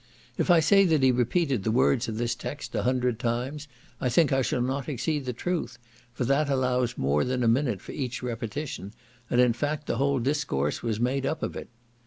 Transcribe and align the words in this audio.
If 0.35 0.49
I 0.49 0.61
say 0.61 0.83
that 0.85 1.03
he 1.03 1.11
repeated 1.11 1.63
the 1.63 1.69
words 1.69 2.07
of 2.07 2.17
this 2.17 2.33
text 2.33 2.73
a 2.73 2.81
hundred 2.81 3.19
times, 3.19 3.67
I 3.99 4.09
think 4.09 4.33
I 4.33 4.41
shall 4.41 4.63
not 4.63 4.89
exceed 4.89 5.25
the 5.25 5.31
truth, 5.31 5.77
for 6.11 6.25
that 6.25 6.49
allows 6.49 6.97
more 6.97 7.23
than 7.23 7.43
a 7.43 7.47
minute 7.47 7.81
for 7.81 7.91
each 7.91 8.23
repetition, 8.23 8.93
and 9.29 9.39
in 9.39 9.53
fact 9.53 9.85
the 9.85 9.97
whole 9.97 10.17
discourse 10.17 10.81
was 10.81 10.99
made 10.99 11.27
up 11.27 11.43
of 11.43 11.55
it. 11.55 11.69